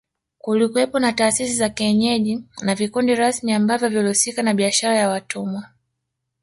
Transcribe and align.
Kulikuwepo 0.37 0.99
na 0.99 1.13
taasisi 1.13 1.53
za 1.53 1.69
kienyeji 1.69 2.43
na 2.61 2.75
vikundi 2.75 3.15
rasmi 3.15 3.53
ambavyo 3.53 3.89
vilihusika 3.89 4.43
na 4.43 4.53
biashara 4.53 4.95
ya 4.97 5.09
watumwa 5.09 5.67